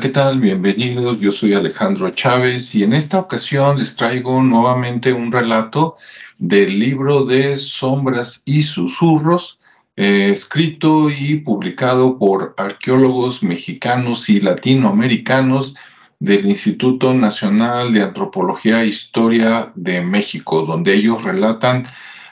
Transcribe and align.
¿qué 0.00 0.08
tal? 0.08 0.40
Bienvenidos. 0.40 1.20
Yo 1.20 1.30
soy 1.30 1.52
Alejandro 1.52 2.08
Chávez 2.08 2.74
y 2.74 2.84
en 2.84 2.94
esta 2.94 3.18
ocasión 3.18 3.76
les 3.76 3.94
traigo 3.96 4.42
nuevamente 4.42 5.12
un 5.12 5.30
relato 5.30 5.96
del 6.38 6.78
libro 6.78 7.24
de 7.26 7.58
Sombras 7.58 8.42
y 8.46 8.62
Susurros, 8.62 9.60
eh, 9.96 10.30
escrito 10.32 11.10
y 11.10 11.36
publicado 11.36 12.18
por 12.18 12.54
arqueólogos 12.56 13.42
mexicanos 13.42 14.30
y 14.30 14.40
latinoamericanos 14.40 15.74
del 16.18 16.46
Instituto 16.46 17.12
Nacional 17.12 17.92
de 17.92 18.00
Antropología 18.00 18.82
e 18.82 18.86
Historia 18.86 19.70
de 19.74 20.00
México, 20.00 20.62
donde 20.62 20.94
ellos 20.94 21.22
relatan 21.22 21.86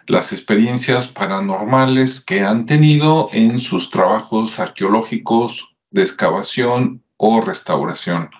las 0.07 0.33
experiencias 0.33 1.07
paranormales 1.07 2.23
que 2.23 2.41
han 2.41 2.65
tenido 2.65 3.29
en 3.33 3.59
sus 3.59 3.91
trabajos 3.91 4.59
arqueológicos 4.59 5.77
de 5.91 6.01
excavación 6.01 7.03
o 7.19 7.43
restauración. 7.43 8.31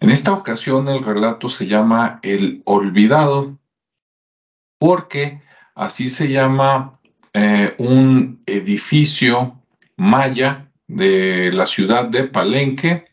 En 0.00 0.10
esta 0.10 0.32
ocasión 0.32 0.88
el 0.88 1.04
relato 1.04 1.48
se 1.48 1.66
llama 1.66 2.20
El 2.22 2.62
Olvidado, 2.64 3.58
porque 4.78 5.42
así 5.74 6.08
se 6.08 6.28
llama 6.28 6.98
eh, 7.32 7.74
un 7.78 8.40
edificio 8.46 9.60
maya 9.96 10.70
de 10.86 11.50
la 11.52 11.66
ciudad 11.66 12.04
de 12.06 12.22
Palenque. 12.24 13.06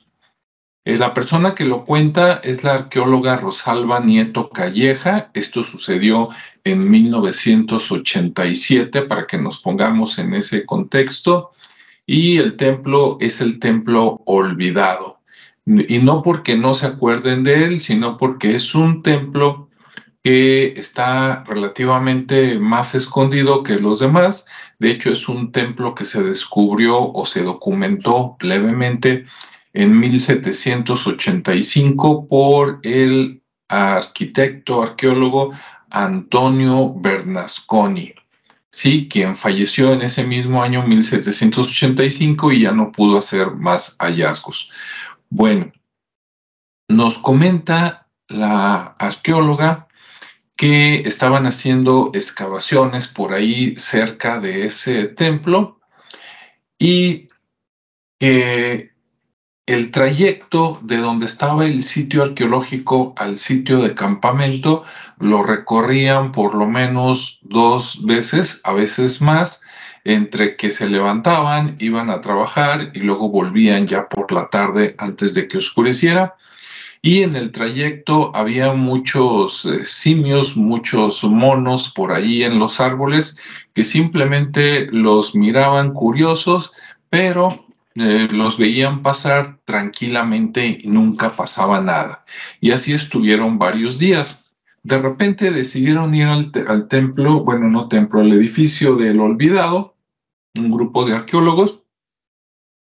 Eh, 0.85 0.97
la 0.97 1.13
persona 1.13 1.53
que 1.55 1.65
lo 1.65 1.83
cuenta 1.83 2.35
es 2.35 2.63
la 2.63 2.75
arqueóloga 2.75 3.35
Rosalba 3.35 3.99
Nieto 3.99 4.49
Calleja. 4.49 5.29
Esto 5.33 5.61
sucedió 5.63 6.29
en 6.63 6.89
1987 6.89 9.01
para 9.01 9.27
que 9.27 9.37
nos 9.39 9.57
pongamos 9.57 10.17
en 10.19 10.35
ese 10.35 10.65
contexto 10.65 11.51
y 12.05 12.37
el 12.37 12.57
templo 12.57 13.17
es 13.19 13.41
el 13.41 13.57
templo 13.59 14.21
olvidado. 14.25 15.19
Y 15.65 15.97
no 15.99 16.21
porque 16.21 16.55
no 16.55 16.75
se 16.75 16.85
acuerden 16.85 17.43
de 17.43 17.63
él, 17.63 17.79
sino 17.79 18.17
porque 18.17 18.53
es 18.55 18.75
un 18.75 19.01
templo 19.01 19.69
que 20.23 20.73
está 20.79 21.43
relativamente 21.43 22.59
más 22.59 22.93
escondido 22.95 23.63
que 23.63 23.79
los 23.79 23.99
demás. 23.99 24.45
De 24.79 24.91
hecho, 24.91 25.11
es 25.11 25.27
un 25.27 25.51
templo 25.51 25.95
que 25.95 26.05
se 26.05 26.23
descubrió 26.23 27.11
o 27.11 27.25
se 27.25 27.43
documentó 27.43 28.37
levemente 28.41 29.25
en 29.73 29.99
1785 29.99 32.27
por 32.27 32.79
el 32.83 33.41
arquitecto 33.67 34.83
arqueólogo 34.83 35.51
Antonio 35.89 36.93
Bernasconi 36.95 38.13
sí, 38.75 39.07
quien 39.07 39.37
falleció 39.37 39.93
en 39.93 40.01
ese 40.01 40.25
mismo 40.25 40.61
año 40.61 40.85
1785 40.85 42.51
y 42.51 42.63
ya 42.63 42.71
no 42.73 42.91
pudo 42.91 43.17
hacer 43.17 43.51
más 43.51 43.95
hallazgos. 43.99 44.69
Bueno, 45.29 45.71
nos 46.89 47.17
comenta 47.17 48.09
la 48.27 48.87
arqueóloga 48.99 49.87
que 50.57 51.07
estaban 51.07 51.45
haciendo 51.45 52.11
excavaciones 52.13 53.07
por 53.07 53.33
ahí 53.33 53.77
cerca 53.77 54.41
de 54.41 54.65
ese 54.65 55.05
templo 55.05 55.79
y 56.77 57.29
que 58.19 58.91
el 59.65 59.89
trayecto 59.89 60.79
de 60.83 60.97
donde 60.97 61.25
estaba 61.25 61.65
el 61.65 61.81
sitio 61.81 62.21
arqueológico 62.21 63.13
al 63.17 63.39
sitio 63.39 63.79
de 63.79 63.95
campamento 63.95 64.83
lo 65.19 65.41
recorrían 65.41 66.31
por 66.31 66.53
lo 66.53 66.67
menos 66.67 67.39
dos 67.41 68.05
veces, 68.05 68.61
a 68.63 68.73
veces 68.73 69.21
más, 69.21 69.61
entre 70.03 70.55
que 70.55 70.69
se 70.69 70.87
levantaban, 70.87 71.77
iban 71.79 72.11
a 72.11 72.21
trabajar 72.21 72.91
y 72.93 72.99
luego 72.99 73.29
volvían 73.29 73.87
ya 73.87 74.07
por 74.07 74.31
la 74.31 74.49
tarde 74.49 74.93
antes 74.99 75.33
de 75.33 75.47
que 75.47 75.57
oscureciera. 75.57 76.35
Y 77.01 77.23
en 77.23 77.35
el 77.35 77.51
trayecto 77.51 78.35
había 78.35 78.73
muchos 78.73 79.65
eh, 79.65 79.83
simios, 79.83 80.55
muchos 80.55 81.23
monos 81.23 81.91
por 81.91 82.11
ahí 82.11 82.43
en 82.43 82.59
los 82.59 82.79
árboles 82.79 83.37
que 83.73 83.83
simplemente 83.83 84.87
los 84.91 85.35
miraban 85.35 85.93
curiosos, 85.93 86.71
pero 87.09 87.64
eh, 87.95 88.27
los 88.29 88.57
veían 88.57 89.01
pasar 89.01 89.59
tranquilamente 89.63 90.79
y 90.81 90.87
nunca 90.87 91.31
pasaba 91.31 91.79
nada. 91.79 92.25
Y 92.59 92.71
así 92.71 92.93
estuvieron 92.93 93.57
varios 93.57 93.97
días. 93.99 94.45
De 94.83 94.97
repente 94.99 95.51
decidieron 95.51 96.13
ir 96.13 96.27
al, 96.27 96.51
al 96.67 96.87
templo, 96.87 97.39
bueno, 97.43 97.69
no 97.69 97.87
templo, 97.87 98.19
al 98.19 98.33
edificio 98.33 98.95
del 98.95 99.19
olvidado, 99.19 99.95
un 100.57 100.71
grupo 100.71 101.05
de 101.05 101.13
arqueólogos, 101.13 101.84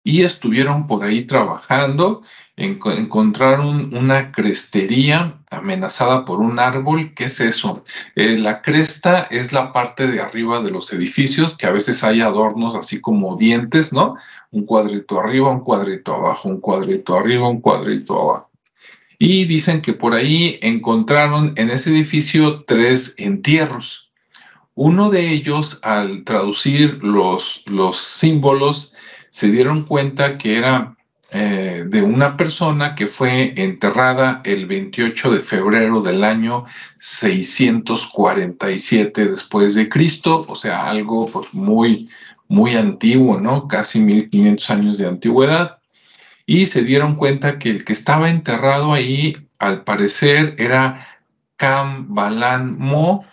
y 0.04 0.22
estuvieron 0.22 0.86
por 0.86 1.04
ahí 1.04 1.26
trabajando 1.26 2.22
encontraron 2.59 3.94
una 3.97 4.32
crestería 4.32 5.38
amenazada 5.50 6.25
por 6.25 6.41
un 6.41 6.59
árbol. 6.59 7.14
¿Qué 7.14 7.25
es 7.25 7.41
eso? 7.41 7.84
Eh, 8.16 8.36
la 8.36 8.62
cresta 8.62 9.28
es 9.31 9.53
la 9.53 9.72
parte 9.72 10.06
de 10.09 10.20
arriba 10.20 10.60
de 10.60 10.70
los 10.70 10.92
edificios, 10.92 11.56
que 11.56 11.66
a 11.66 11.70
veces 11.70 12.03
hay 12.03 12.20
adornos 12.20 12.75
así 12.75 13.00
como 13.00 13.36
dientes, 13.36 13.92
¿no? 13.92 14.16
Un 14.50 14.66
cuadrito 14.66 15.20
arriba, 15.20 15.50
un 15.50 15.60
cuadrito 15.60 16.15
abajo, 16.15 16.48
un 16.48 16.60
cuadrito 16.60 17.16
arriba, 17.16 17.48
un 17.48 17.60
cuadrito 17.60 18.20
abajo. 18.20 18.50
Y 19.20 19.44
dicen 19.44 19.80
que 19.80 19.92
por 19.92 20.15
ahí 20.15 20.59
encontraron 20.60 21.53
en 21.56 21.70
ese 21.70 21.91
edificio 21.91 22.65
tres 22.65 23.15
entierros. 23.19 24.10
Uno 24.75 25.10
de 25.10 25.32
ellos, 25.32 25.80
al 25.82 26.22
traducir 26.25 27.03
los, 27.03 27.62
los 27.66 27.97
símbolos, 27.97 28.92
se 29.31 29.50
dieron 29.50 29.84
cuenta 29.84 30.39
que 30.39 30.56
era 30.56 30.97
eh, 31.31 31.84
de 31.87 32.00
una 32.00 32.39
persona 32.39 32.94
que 32.94 33.06
fue 33.06 33.53
enterrada 33.56 34.41
el 34.44 34.65
28 34.65 35.33
de 35.33 35.41
febrero 35.41 36.00
del 36.00 36.25
año 36.25 36.65
647 37.00 39.27
después 39.27 39.75
de 39.75 39.91
Cristo, 39.91 40.47
o 40.49 40.55
sea, 40.55 40.89
algo 40.89 41.27
pues, 41.27 41.53
muy, 41.53 42.09
muy 42.49 42.77
antiguo, 42.77 43.39
¿no? 43.39 43.69
Casi 43.69 44.00
1500 44.00 44.71
años 44.71 44.97
de 44.97 45.06
antigüedad. 45.06 45.81
Y 46.47 46.65
se 46.65 46.83
dieron 46.83 47.15
cuenta 47.15 47.59
que 47.59 47.69
el 47.69 47.84
que 47.84 47.93
estaba 47.93 48.31
enterrado 48.31 48.95
ahí, 48.95 49.37
al 49.59 49.84
parecer, 49.84 50.55
era 50.56 51.06
Cambalan 51.56 52.78
Mo, 52.78 53.27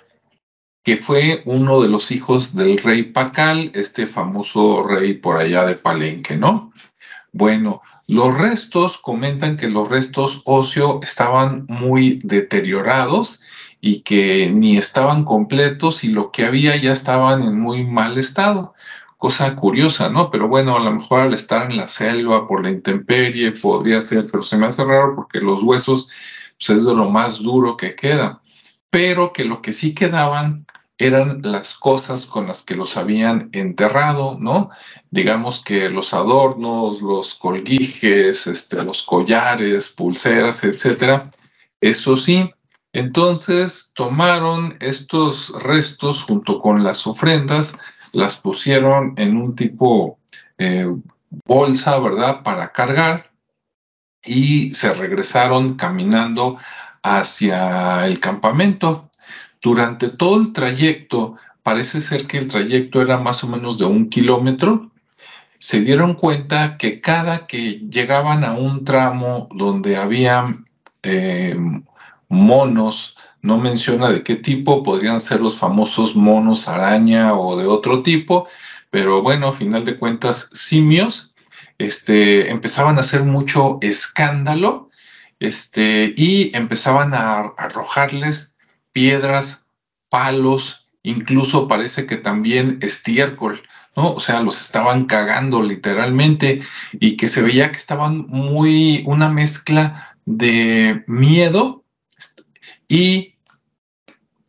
que 0.86 0.98
fue 0.98 1.42
uno 1.46 1.82
de 1.82 1.90
los 1.90 2.12
hijos 2.12 2.56
del 2.56 2.78
rey 2.78 3.04
Pacal, 3.04 3.72
este 3.74 4.06
famoso 4.06 4.84
rey 4.84 5.16
por 5.16 5.38
allá 5.38 5.66
de 5.66 5.74
Palenque, 5.74 6.38
¿no? 6.38 6.72
Bueno, 7.34 7.82
los 8.06 8.32
restos 8.38 9.00
comentan 9.00 9.58
que 9.58 9.68
los 9.68 9.90
restos 9.90 10.44
óseos 10.46 11.00
estaban 11.02 11.66
muy 11.68 12.20
deteriorados 12.24 13.42
y 13.82 14.02
que 14.02 14.52
ni 14.52 14.78
estaban 14.78 15.24
completos 15.26 16.04
y 16.04 16.10
lo 16.10 16.32
que 16.32 16.46
había 16.46 16.76
ya 16.76 16.92
estaban 16.92 17.42
en 17.42 17.60
muy 17.60 17.84
mal 17.84 18.20
estado. 18.20 18.76
Cosa 19.18 19.56
curiosa, 19.56 20.10
¿no? 20.10 20.30
Pero 20.30 20.48
bueno, 20.48 20.78
a 20.78 20.82
lo 20.82 20.92
mejor 20.92 21.22
al 21.22 21.34
estar 21.34 21.72
en 21.72 21.78
la 21.78 21.88
selva 21.88 22.46
por 22.46 22.62
la 22.64 22.70
intemperie 22.70 23.54
podría 23.54 24.02
ser, 24.02 24.28
pero 24.30 24.44
se 24.44 24.56
me 24.56 24.68
hace 24.68 24.84
raro 24.84 25.16
porque 25.16 25.40
los 25.40 25.64
huesos 25.64 26.10
pues, 26.60 26.70
es 26.70 26.86
de 26.86 26.94
lo 26.94 27.10
más 27.10 27.42
duro 27.42 27.76
que 27.76 27.96
queda. 27.96 28.44
Pero 28.92 29.34
que 29.34 29.46
lo 29.46 29.64
que 29.64 29.74
sí 29.74 29.96
quedaban 29.96 30.66
eran 30.98 31.42
las 31.44 31.76
cosas 31.76 32.26
con 32.26 32.48
las 32.48 32.64
que 32.64 32.76
los 32.76 32.96
habían 32.98 33.50
enterrado, 33.52 34.38
¿no? 34.40 34.70
Digamos 35.12 35.62
que 35.64 35.90
los 35.90 36.14
adornos, 36.14 37.02
los 37.02 37.36
colguijes, 37.36 38.48
este, 38.48 38.82
los 38.84 39.04
collares, 39.04 39.90
pulseras, 39.90 40.64
etcétera. 40.64 41.32
Eso 41.82 42.16
sí, 42.16 42.50
entonces 42.94 43.92
tomaron 43.94 44.78
estos 44.80 45.52
restos 45.62 46.24
junto 46.24 46.60
con 46.60 46.84
las 46.84 47.06
ofrendas, 47.06 47.78
las 48.14 48.38
pusieron 48.38 49.14
en 49.18 49.36
un 49.36 49.54
tipo 49.56 50.20
eh, 50.58 50.88
bolsa, 51.46 52.00
¿verdad?, 52.00 52.42
para 52.44 52.72
cargar 52.72 53.32
y 54.24 54.74
se 54.74 54.94
regresaron 54.94 55.76
caminando 55.76 56.58
hacia 57.04 58.06
el 58.08 58.20
campamento. 58.20 59.10
Durante 59.66 60.10
todo 60.10 60.40
el 60.40 60.54
trayecto, 60.54 61.38
parece 61.64 62.00
ser 62.00 62.28
que 62.28 62.38
el 62.38 62.48
trayecto 62.48 63.02
era 63.02 63.18
más 63.18 63.44
o 63.44 63.48
menos 63.48 63.80
de 63.80 63.86
un 63.86 64.12
kilómetro, 64.12 64.92
se 65.58 65.82
dieron 65.82 66.14
cuenta 66.14 66.78
que 66.78 67.02
cada 67.02 67.46
que 67.46 67.80
llegaban 67.90 68.44
a 68.44 68.54
un 68.54 68.86
tramo 68.86 69.50
donde 69.52 69.98
había 69.98 70.56
eh, 71.02 71.58
monos, 72.30 73.18
no 73.42 73.58
menciona 73.58 74.12
de 74.12 74.22
qué 74.22 74.36
tipo, 74.36 74.84
podrían 74.84 75.20
ser 75.20 75.42
los 75.42 75.58
famosos 75.58 76.16
monos 76.16 76.68
araña 76.68 77.34
o 77.34 77.58
de 77.58 77.66
otro 77.66 78.04
tipo, 78.04 78.48
pero 78.92 79.24
bueno, 79.24 79.48
a 79.48 79.52
final 79.52 79.84
de 79.84 79.98
cuentas, 79.98 80.52
simios, 80.54 81.34
este, 81.80 82.52
empezaban 82.52 82.98
a 82.98 83.02
hacer 83.02 83.24
mucho 83.24 83.80
escándalo 83.82 84.92
este, 85.40 86.14
y 86.16 86.56
empezaban 86.56 87.16
a 87.16 87.40
arrojarles 87.58 88.55
piedras, 88.96 89.68
palos 90.10 90.86
incluso 91.04 91.68
parece 91.68 92.08
que 92.08 92.18
también 92.18 92.80
estiércol, 92.82 93.62
¿no? 93.96 94.14
O 94.14 94.20
sea, 94.20 94.40
los 94.40 94.60
estaban 94.60 95.06
cagando 95.06 95.62
literalmente 95.62 96.62
y 96.94 97.16
que 97.16 97.28
se 97.28 97.44
veía 97.44 97.72
que 97.72 97.78
estaban 97.78 98.26
muy, 98.28 99.04
una 99.06 99.30
mezcla 99.30 100.18
de 100.26 101.04
miedo 101.06 101.84
y 102.88 103.36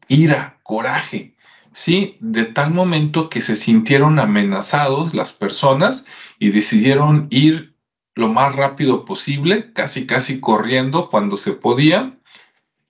ira, 0.08 0.58
coraje, 0.62 1.34
¿sí? 1.72 2.16
De 2.20 2.44
tal 2.44 2.72
momento 2.72 3.28
que 3.28 3.42
se 3.42 3.54
sintieron 3.54 4.19
amenazados 4.19 5.12
las 5.12 5.32
personas 5.32 6.06
y 6.38 6.50
decidieron 6.50 7.26
ir 7.31 7.75
lo 8.14 8.28
más 8.28 8.56
rápido 8.56 9.04
posible, 9.04 9.75
casi 9.75 10.06
casi 10.06 10.40
corriendo 10.40 11.10
cuando 11.10 11.37
se 11.37 11.52
podía, 11.52 12.16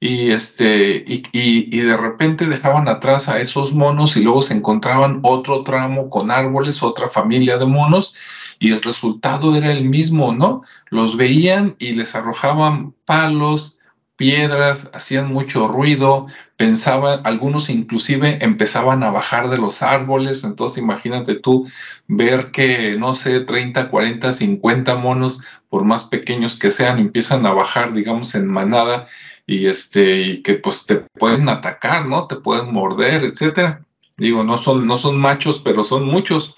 y, 0.01 0.31
este, 0.31 1.05
y, 1.07 1.23
y, 1.33 1.81
de 1.81 1.97
repente 1.97 2.47
dejaban 2.47 2.89
atrás 2.89 3.29
a 3.29 3.41
esos 3.41 3.73
monos 3.73 4.17
y 4.17 4.23
luego 4.23 4.43
se 4.43 4.55
encontraban 4.55 5.21
otro 5.23 5.63
tramo 5.63 6.11
con 6.11 6.31
árboles, 6.31 6.83
otra 6.83 7.09
familia 7.09 7.57
de 7.57 7.67
monos, 7.67 8.15
y 8.59 8.73
el 8.73 8.83
resultado 8.83 9.57
era 9.57 9.73
el 9.73 9.85
mismo, 9.85 10.33
¿no? 10.35 10.63
Los 10.91 11.17
veían 11.17 11.77
y 11.79 11.93
les 11.93 12.15
arrojaban 12.15 12.95
palos, 13.07 13.79
piedras, 14.17 14.91
hacían 14.95 15.33
mucho 15.33 15.69
ruido, 15.69 16.27
pensaban, 16.57 17.21
algunos 17.25 17.69
inclusive 17.69 18.39
empezaban 18.43 19.03
a 19.03 19.11
bajar 19.11 19.51
de 19.51 19.59
los 19.59 19.83
árboles, 19.83 20.43
entonces 20.43 20.83
imagínate 20.83 21.35
tú 21.35 21.69
ver 22.09 22.51
que, 22.51 22.97
no 22.99 23.15
sé, 23.15 23.41
30, 23.41 23.91
40, 23.91 24.33
50 24.33 24.95
monos, 24.97 25.43
por 25.69 25.85
más 25.85 26.05
pequeños 26.05 26.59
que 26.59 26.71
sean, 26.71 26.99
empiezan 26.99 27.45
a 27.45 27.53
bajar, 27.53 27.93
digamos, 27.93 28.35
en 28.35 28.47
manada 28.47 29.07
y 29.47 29.67
este, 29.67 30.21
y 30.23 30.43
que 30.43 30.55
pues 30.55 30.85
te 30.87 30.97
pueden 30.97 31.49
atacar, 31.49 32.07
¿no? 32.07 32.27
Te 32.27 32.37
pueden 32.37 32.73
morder, 32.73 33.25
etcétera. 33.25 33.85
Digo, 34.17 34.43
no 34.43 34.57
son, 34.57 34.87
no 34.87 34.97
son 34.97 35.19
machos, 35.19 35.61
pero 35.61 35.85
son 35.85 36.05
muchos. 36.05 36.57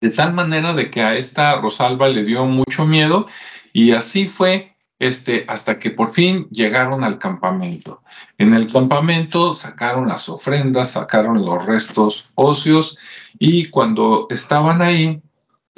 De 0.00 0.10
tal 0.10 0.32
manera 0.32 0.72
de 0.74 0.90
que 0.90 1.02
a 1.02 1.16
esta 1.16 1.60
Rosalba 1.60 2.08
le 2.08 2.24
dio 2.24 2.44
mucho 2.46 2.86
miedo 2.86 3.26
y 3.72 3.92
así 3.92 4.28
fue 4.28 4.74
este, 4.98 5.44
hasta 5.48 5.78
que 5.78 5.90
por 5.90 6.12
fin 6.12 6.48
llegaron 6.50 7.04
al 7.04 7.18
campamento. 7.18 8.02
En 8.36 8.54
el 8.54 8.70
campamento 8.70 9.52
sacaron 9.52 10.08
las 10.08 10.28
ofrendas, 10.28 10.92
sacaron 10.92 11.44
los 11.44 11.64
restos 11.66 12.30
óseos 12.34 12.98
y 13.38 13.66
cuando 13.66 14.26
estaban 14.30 14.82
ahí, 14.82 15.22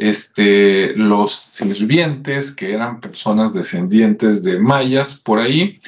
este, 0.00 0.94
los 0.96 1.32
sirvientes, 1.32 2.52
que 2.52 2.72
eran 2.72 3.00
personas 3.00 3.52
descendientes 3.52 4.42
de 4.42 4.58
mayas 4.58 5.14
por 5.14 5.38
ahí, 5.38 5.80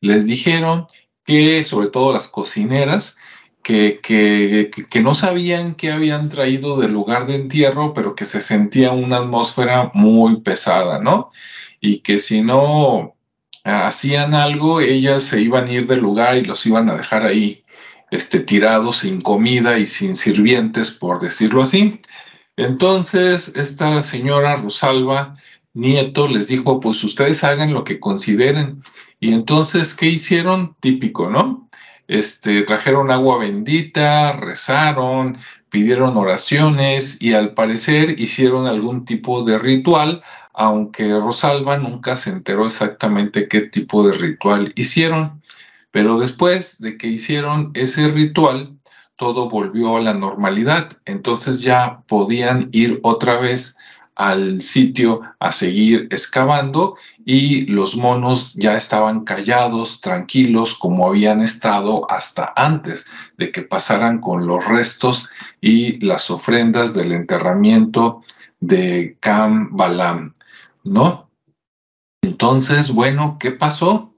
les 0.00 0.26
dijeron 0.26 0.86
que, 1.24 1.64
sobre 1.64 1.88
todo 1.88 2.12
las 2.12 2.28
cocineras, 2.28 3.16
que, 3.62 4.00
que, 4.02 4.70
que, 4.90 5.00
no 5.00 5.14
sabían 5.14 5.74
qué 5.74 5.90
habían 5.90 6.28
traído 6.28 6.78
del 6.78 6.92
lugar 6.92 7.26
de 7.26 7.36
entierro, 7.36 7.94
pero 7.94 8.14
que 8.14 8.26
se 8.26 8.42
sentía 8.42 8.92
una 8.92 9.18
atmósfera 9.18 9.90
muy 9.94 10.42
pesada, 10.42 10.98
¿no? 11.00 11.30
y 11.84 11.98
que 11.98 12.18
si 12.18 12.40
no 12.40 13.14
hacían 13.62 14.32
algo, 14.32 14.80
ellas 14.80 15.22
se 15.22 15.42
iban 15.42 15.66
a 15.66 15.72
ir 15.72 15.86
del 15.86 16.00
lugar 16.00 16.38
y 16.38 16.44
los 16.44 16.64
iban 16.64 16.88
a 16.88 16.96
dejar 16.96 17.26
ahí 17.26 17.62
este, 18.10 18.40
tirados 18.40 19.00
sin 19.00 19.20
comida 19.20 19.78
y 19.78 19.84
sin 19.84 20.14
sirvientes, 20.16 20.90
por 20.90 21.20
decirlo 21.20 21.62
así. 21.62 22.00
Entonces, 22.56 23.52
esta 23.56 24.02
señora 24.02 24.56
Rosalba 24.56 25.34
Nieto 25.72 26.28
les 26.28 26.48
dijo, 26.48 26.80
pues 26.80 27.02
ustedes 27.02 27.42
hagan 27.44 27.72
lo 27.72 27.84
que 27.84 27.98
consideren. 27.98 28.82
Y 29.20 29.32
entonces, 29.34 29.94
¿qué 29.94 30.06
hicieron? 30.06 30.76
Típico, 30.80 31.28
¿no? 31.28 31.68
Este, 32.06 32.62
trajeron 32.62 33.10
agua 33.10 33.38
bendita, 33.38 34.32
rezaron, 34.32 35.38
pidieron 35.70 36.16
oraciones 36.16 37.20
y 37.20 37.32
al 37.32 37.54
parecer 37.54 38.20
hicieron 38.20 38.66
algún 38.66 39.04
tipo 39.04 39.42
de 39.44 39.58
ritual 39.58 40.22
aunque 40.54 41.08
Rosalba 41.08 41.76
nunca 41.76 42.14
se 42.16 42.30
enteró 42.30 42.64
exactamente 42.64 43.48
qué 43.48 43.62
tipo 43.62 44.06
de 44.06 44.16
ritual 44.16 44.72
hicieron. 44.76 45.42
Pero 45.90 46.18
después 46.18 46.78
de 46.80 46.96
que 46.96 47.08
hicieron 47.08 47.72
ese 47.74 48.08
ritual, 48.08 48.78
todo 49.16 49.48
volvió 49.48 49.96
a 49.96 50.00
la 50.00 50.14
normalidad. 50.14 50.92
Entonces 51.04 51.62
ya 51.62 52.02
podían 52.06 52.68
ir 52.72 53.00
otra 53.02 53.36
vez 53.38 53.76
al 54.16 54.60
sitio 54.62 55.22
a 55.40 55.50
seguir 55.50 56.06
excavando 56.10 56.96
y 57.24 57.66
los 57.66 57.96
monos 57.96 58.54
ya 58.54 58.76
estaban 58.76 59.24
callados, 59.24 60.00
tranquilos, 60.00 60.74
como 60.74 61.08
habían 61.08 61.40
estado 61.40 62.08
hasta 62.10 62.52
antes 62.54 63.06
de 63.38 63.50
que 63.50 63.62
pasaran 63.62 64.20
con 64.20 64.46
los 64.46 64.66
restos 64.66 65.28
y 65.60 65.98
las 66.04 66.30
ofrendas 66.30 66.94
del 66.94 67.12
enterramiento 67.12 68.22
de 68.60 69.16
Cam 69.20 69.76
Balam. 69.76 70.32
¿no? 70.84 71.30
Entonces, 72.22 72.92
bueno, 72.92 73.36
¿qué 73.40 73.50
pasó? 73.50 74.13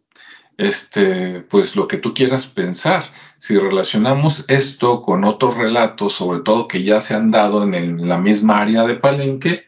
Este, 0.58 1.40
pues 1.40 1.76
lo 1.76 1.86
que 1.86 1.98
tú 1.98 2.14
quieras 2.14 2.46
pensar. 2.46 3.04
Si 3.38 3.58
relacionamos 3.58 4.44
esto 4.48 5.02
con 5.02 5.24
otros 5.24 5.56
relatos, 5.56 6.14
sobre 6.14 6.40
todo 6.40 6.68
que 6.68 6.82
ya 6.82 7.00
se 7.00 7.14
han 7.14 7.30
dado 7.30 7.62
en, 7.62 8.08
la 8.08 8.18
misma 8.18 8.58
área 8.60 8.84
de 8.84 8.94
Palenque, 8.94 9.66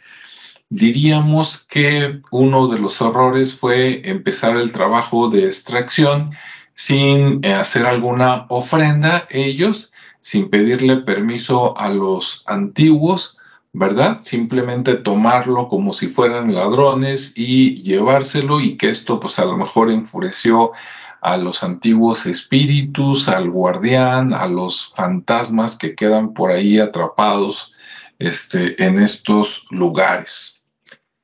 diríamos 0.71 1.59
que 1.59 2.21
uno 2.31 2.69
de 2.69 2.79
los 2.79 3.01
horrores 3.01 3.55
fue 3.55 4.03
empezar 4.09 4.57
el 4.57 4.73
trabajo 4.73 5.29
de 5.29 5.45
extracción 5.47 6.33
sin 6.75 7.45
eh, 7.45 7.53
hacer 7.53 7.87
alguna 7.87 8.47
ofrenda 8.49 9.27
ellos, 9.31 9.93
sin 10.21 10.49
pedirle 10.49 10.97
permiso 10.97 11.77
a 11.79 11.89
los 11.91 12.43
antiguos 12.47 13.38
¿verdad? 13.73 14.19
Simplemente 14.23 14.95
tomarlo 14.95 15.69
como 15.69 15.93
si 15.93 16.09
fueran 16.09 16.55
ladrones 16.55 17.33
y 17.37 17.83
llevárselo 17.83 18.61
y 18.61 18.77
que 18.77 18.89
esto 18.89 19.21
pues 19.21 19.39
a 19.39 19.45
lo 19.45 19.57
mejor 19.57 19.91
enfureció 19.91 20.73
a 21.21 21.37
los 21.37 21.63
antiguos 21.63 22.27
espíritus, 22.27 23.29
al 23.29 23.51
guardián, 23.51 24.33
a 24.33 24.47
los 24.47 24.93
fantasmas 24.95 25.77
que 25.77 25.95
quedan 25.95 26.33
por 26.33 26.51
ahí 26.51 26.79
atrapados 26.79 27.75
este, 28.19 28.83
en 28.83 28.99
estos 28.99 29.67
lugares. 29.71 30.63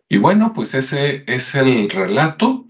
Y 0.08 0.18
bueno, 0.18 0.52
pues 0.52 0.74
ese 0.74 1.24
es 1.26 1.54
el 1.54 1.88
relato. 1.88 2.66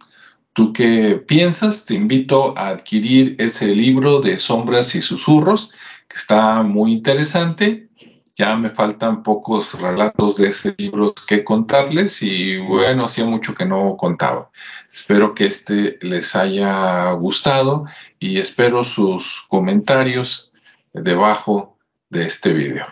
¿Tú 0.53 0.73
qué 0.73 1.23
piensas? 1.27 1.85
Te 1.85 1.95
invito 1.95 2.57
a 2.57 2.69
adquirir 2.69 3.35
ese 3.39 3.69
libro 3.69 4.21
de 4.21 4.39
sombras 4.39 4.95
y 4.95 5.03
susurros, 5.03 5.73
que 6.09 6.17
está 6.17 6.63
muy 6.63 6.93
interesante 6.93 7.89
ya 8.37 8.57
me 8.57 8.69
faltan 8.69 9.23
pocos 9.23 9.81
relatos 9.81 10.37
de 10.37 10.49
ese 10.49 10.75
libro 10.77 11.15
que 11.27 11.45
contarles 11.45 12.23
y 12.23 12.59
bueno, 12.59 13.05
hacía 13.05 13.25
mucho 13.25 13.55
que 13.55 13.65
no 13.65 13.97
contaba. 13.97 14.51
Espero 14.93 15.35
que 15.35 15.47
este 15.47 15.99
les 16.03 16.35
haya 16.35 17.13
gustado 17.13 17.87
y 18.19 18.39
espero 18.39 18.83
sus 18.83 19.43
comentarios 19.49 20.53
debajo 20.93 21.79
de 22.11 22.27
este 22.27 22.53
video. 22.53 22.87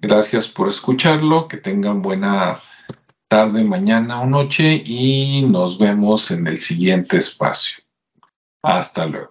Gracias 0.00 0.48
por 0.48 0.68
escucharlo, 0.68 1.46
que 1.46 1.58
tengan 1.58 2.02
buena 2.02 2.58
tarde, 3.28 3.62
mañana 3.62 4.20
o 4.20 4.26
noche 4.26 4.82
y 4.84 5.42
nos 5.42 5.78
vemos 5.78 6.30
en 6.32 6.46
el 6.48 6.58
siguiente 6.58 7.18
espacio. 7.18 7.84
Hasta 8.62 9.06
luego. 9.06 9.30